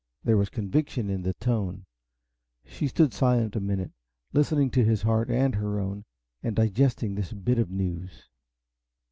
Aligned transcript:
There 0.23 0.35
was 0.35 0.49
conviction 0.49 1.11
in 1.11 1.21
the 1.21 1.35
tone. 1.35 1.85
She 2.65 2.87
stood 2.87 3.13
silent 3.13 3.55
a 3.55 3.59
minute, 3.59 3.91
listening 4.33 4.71
to 4.71 4.83
his 4.83 5.03
heart 5.03 5.29
and 5.29 5.53
her 5.53 5.79
own, 5.79 6.05
and 6.41 6.55
digesting 6.55 7.13
this 7.13 7.33
bit 7.33 7.59
of 7.59 7.69
news. 7.69 8.27